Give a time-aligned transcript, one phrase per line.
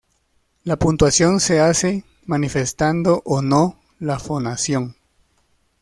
[0.63, 4.95] La puntuación se hace manifestando o no la fonación.